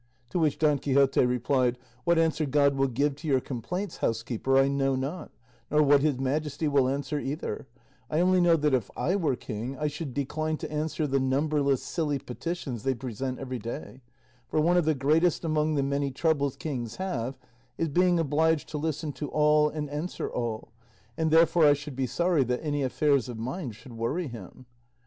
To 0.31 0.39
which 0.39 0.57
Don 0.57 0.79
Quixote 0.79 1.23
replied, 1.23 1.77
"What 2.05 2.17
answer 2.17 2.47
God 2.47 2.73
will 2.73 2.87
give 2.87 3.15
to 3.17 3.27
your 3.27 3.39
complaints, 3.39 3.97
housekeeper, 3.97 4.57
I 4.57 4.67
know 4.67 4.95
not, 4.95 5.29
nor 5.69 5.83
what 5.83 6.01
his 6.01 6.17
Majesty 6.17 6.67
will 6.67 6.89
answer 6.89 7.19
either; 7.19 7.67
I 8.09 8.19
only 8.19 8.41
know 8.41 8.55
that 8.55 8.73
if 8.73 8.89
I 8.97 9.15
were 9.15 9.35
king 9.35 9.77
I 9.77 9.85
should 9.85 10.15
decline 10.15 10.57
to 10.57 10.71
answer 10.71 11.05
the 11.05 11.19
numberless 11.19 11.83
silly 11.83 12.17
petitions 12.17 12.81
they 12.81 12.95
present 12.95 13.37
every 13.37 13.59
day; 13.59 14.01
for 14.47 14.59
one 14.59 14.75
of 14.75 14.85
the 14.85 14.95
greatest 14.95 15.45
among 15.45 15.75
the 15.75 15.83
many 15.83 16.09
troubles 16.09 16.55
kings 16.55 16.95
have 16.95 17.37
is 17.77 17.87
being 17.89 18.17
obliged 18.17 18.69
to 18.69 18.79
listen 18.79 19.11
to 19.13 19.27
all 19.29 19.69
and 19.69 19.87
answer 19.91 20.27
all, 20.27 20.69
and 21.15 21.29
therefore 21.29 21.67
I 21.67 21.73
should 21.73 21.95
be 21.95 22.07
sorry 22.07 22.43
that 22.45 22.65
any 22.65 22.81
affairs 22.81 23.29
of 23.29 23.37
mine 23.37 23.69
should 23.69 23.93
worry 23.93 24.27
him." 24.29 24.65